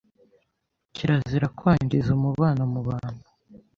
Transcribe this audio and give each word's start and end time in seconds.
Kirezire 0.93 1.47
kwengize 1.57 2.09
umubeno 2.17 2.63
mu 2.73 2.81
bentu 2.87 3.23